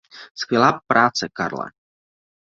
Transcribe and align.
Skvělá 0.35 0.81
práce, 0.87 1.29
Carle! 1.37 1.71